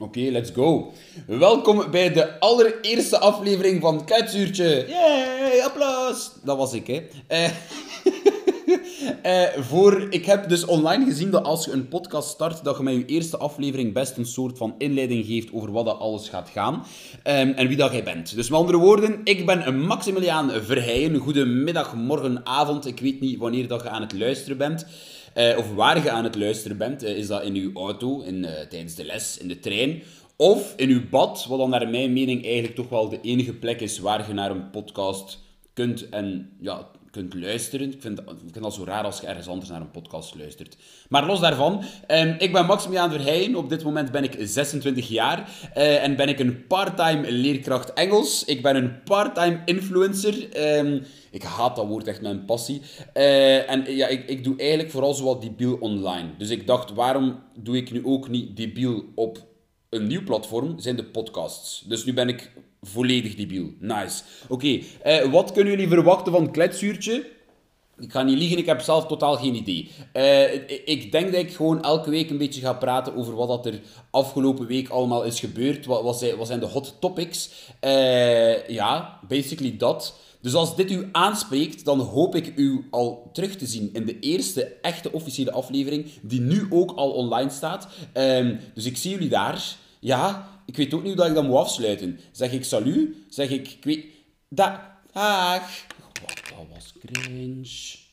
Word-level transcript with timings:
Oké, 0.00 0.20
let's 0.20 0.50
go. 0.50 0.92
Welkom 1.26 1.90
bij 1.90 2.12
de 2.12 2.40
allereerste 2.40 3.18
aflevering 3.18 3.80
van 3.80 4.04
Kuitzuurtje. 4.04 4.84
Yay, 4.88 5.60
applaus. 5.60 6.30
Dat 6.44 6.56
was 6.56 6.72
ik, 6.72 6.86
hè. 6.86 7.06
Eh, 7.26 7.44
eh, 9.22 9.42
voor, 9.58 10.06
ik 10.10 10.26
heb 10.26 10.48
dus 10.48 10.64
online 10.64 11.04
gezien 11.04 11.30
dat 11.30 11.44
als 11.44 11.64
je 11.64 11.72
een 11.72 11.88
podcast 11.88 12.28
start, 12.28 12.64
dat 12.64 12.76
je 12.76 12.82
met 12.82 12.94
je 12.94 13.04
eerste 13.04 13.36
aflevering 13.36 13.92
best 13.92 14.16
een 14.16 14.26
soort 14.26 14.58
van 14.58 14.74
inleiding 14.78 15.26
geeft 15.26 15.52
over 15.52 15.72
wat 15.72 15.84
dat 15.84 15.98
alles 15.98 16.28
gaat 16.28 16.48
gaan 16.48 16.84
ehm, 17.22 17.48
en 17.48 17.68
wie 17.68 17.76
dat 17.76 17.92
jij 17.92 18.04
bent. 18.04 18.34
Dus 18.34 18.48
met 18.48 18.58
andere 18.58 18.78
woorden, 18.78 19.20
ik 19.24 19.46
ben 19.46 19.80
Maximiliaan 19.80 20.50
Verheijen. 20.50 21.16
Goedemiddag, 21.16 21.94
morgen, 21.94 22.46
avond. 22.46 22.86
Ik 22.86 23.00
weet 23.00 23.20
niet 23.20 23.38
wanneer 23.38 23.68
dat 23.68 23.82
je 23.82 23.88
aan 23.88 24.02
het 24.02 24.18
luisteren 24.18 24.56
bent. 24.56 24.86
Eh, 25.34 25.58
of 25.58 25.74
waar 25.74 26.02
je 26.02 26.10
aan 26.10 26.24
het 26.24 26.36
luisteren 26.36 26.76
bent. 26.76 27.02
Eh, 27.02 27.16
is 27.16 27.26
dat 27.26 27.42
in 27.42 27.54
uw 27.54 27.70
auto, 27.74 28.20
in, 28.20 28.46
tijdens 28.68 28.94
de 28.94 29.04
les, 29.04 29.38
in 29.38 29.48
de 29.48 29.58
trein? 29.58 30.02
Of 30.36 30.74
in 30.76 30.88
uw 30.88 31.08
bad, 31.10 31.46
wat 31.48 31.58
dan 31.58 31.70
naar 31.70 31.88
mijn 31.88 32.12
mening 32.12 32.44
eigenlijk 32.44 32.74
toch 32.74 32.88
wel 32.88 33.08
de 33.08 33.20
enige 33.22 33.52
plek 33.52 33.80
is 33.80 33.98
waar 33.98 34.28
je 34.28 34.34
naar 34.34 34.50
een 34.50 34.70
podcast 34.70 35.38
kunt 35.72 36.08
en 36.08 36.50
ja, 36.60 36.88
kunt 37.10 37.34
luisteren. 37.34 37.92
Ik 37.92 38.02
vind, 38.02 38.18
ik 38.18 38.26
vind 38.52 38.62
dat 38.62 38.74
zo 38.74 38.84
raar 38.84 39.04
als 39.04 39.20
je 39.20 39.26
ergens 39.26 39.48
anders 39.48 39.70
naar 39.70 39.80
een 39.80 39.90
podcast 39.90 40.34
luistert. 40.34 40.76
Maar 41.08 41.26
los 41.26 41.40
daarvan, 41.40 41.82
ehm, 42.06 42.34
ik 42.38 42.52
ben 42.52 42.66
Maximiliaan 42.66 43.10
Verheijen. 43.10 43.54
Op 43.54 43.68
dit 43.68 43.84
moment 43.84 44.10
ben 44.10 44.24
ik 44.24 44.36
26 44.40 45.08
jaar 45.08 45.50
eh, 45.74 46.02
en 46.02 46.16
ben 46.16 46.28
ik 46.28 46.38
een 46.38 46.66
parttime 46.66 47.32
leerkracht 47.32 47.92
Engels. 47.92 48.44
Ik 48.44 48.62
ben 48.62 48.76
een 48.76 49.02
parttime 49.02 49.62
influencer. 49.64 50.52
Ehm, 50.52 51.00
ik 51.30 51.42
haat 51.42 51.76
dat 51.76 51.86
woord 51.86 52.06
echt 52.06 52.22
met 52.22 52.46
passie. 52.46 52.82
Eh, 53.12 53.70
en 53.70 53.96
ja, 53.96 54.06
ik, 54.06 54.28
ik 54.28 54.44
doe 54.44 54.56
eigenlijk 54.56 54.90
vooral 54.90 55.22
wat 55.22 55.42
debiel 55.42 55.76
online. 55.80 56.28
Dus 56.38 56.50
ik 56.50 56.66
dacht, 56.66 56.94
waarom 56.94 57.38
doe 57.54 57.76
ik 57.76 57.92
nu 57.92 58.04
ook 58.04 58.28
niet 58.28 58.56
debiel 58.56 59.04
op 59.14 59.46
een 59.88 60.06
nieuw 60.06 60.24
platform? 60.24 60.78
Zijn 60.78 60.96
de 60.96 61.04
podcasts. 61.04 61.82
Dus 61.86 62.04
nu 62.04 62.12
ben 62.12 62.28
ik 62.28 62.52
volledig 62.82 63.34
debiel. 63.34 63.70
Nice. 63.78 64.22
Oké, 64.48 64.80
eh, 65.02 65.30
wat 65.30 65.52
kunnen 65.52 65.72
jullie 65.72 65.88
verwachten 65.88 66.32
van 66.32 66.50
Kletsuurtje? 66.50 67.36
Ik 67.98 68.12
ga 68.12 68.22
niet 68.22 68.38
liegen, 68.38 68.58
ik 68.58 68.66
heb 68.66 68.80
zelf 68.80 69.06
totaal 69.06 69.36
geen 69.36 69.54
idee. 69.54 69.90
Eh, 70.12 70.54
ik 70.84 71.12
denk 71.12 71.32
dat 71.32 71.40
ik 71.40 71.54
gewoon 71.54 71.82
elke 71.82 72.10
week 72.10 72.30
een 72.30 72.38
beetje 72.38 72.60
ga 72.60 72.72
praten 72.72 73.16
over 73.16 73.34
wat 73.34 73.48
dat 73.48 73.66
er 73.66 73.80
afgelopen 74.10 74.66
week 74.66 74.88
allemaal 74.88 75.24
is 75.24 75.40
gebeurd. 75.40 75.86
Wat, 75.86 76.18
zijn, 76.18 76.36
wat 76.36 76.46
zijn 76.46 76.60
de 76.60 76.66
hot 76.66 76.96
topics? 77.00 77.50
Eh, 77.80 78.68
ja, 78.68 79.20
basically 79.28 79.76
dat. 79.76 80.18
Dus 80.40 80.54
als 80.54 80.76
dit 80.76 80.90
u 80.90 81.08
aanspreekt, 81.12 81.84
dan 81.84 82.00
hoop 82.00 82.34
ik 82.34 82.52
u 82.56 82.86
al 82.90 83.30
terug 83.32 83.56
te 83.56 83.66
zien 83.66 83.90
in 83.92 84.06
de 84.06 84.18
eerste 84.18 84.64
echte 84.64 85.12
officiële 85.12 85.52
aflevering, 85.52 86.06
die 86.22 86.40
nu 86.40 86.66
ook 86.70 86.90
al 86.90 87.10
online 87.10 87.50
staat. 87.50 87.88
Ehm, 88.12 88.56
dus 88.74 88.84
ik 88.84 88.96
zie 88.96 89.10
jullie 89.10 89.28
daar. 89.28 89.76
Ja, 90.00 90.48
ik 90.66 90.76
weet 90.76 90.94
ook 90.94 91.02
niet 91.02 91.08
hoe 91.08 91.16
dat 91.16 91.28
ik 91.28 91.34
dat 91.34 91.44
moet 91.44 91.56
afsluiten. 91.56 92.20
Zeg 92.32 92.52
ik 92.52 92.64
salut? 92.64 93.16
Zeg 93.28 93.50
ik, 93.50 93.68
ik 93.68 93.84
weet... 93.84 94.04
Da 94.48 95.00
dag! 95.12 95.86
Wat, 96.20 96.42
dat 96.48 96.66
was 96.72 96.92
cringe. 97.00 98.06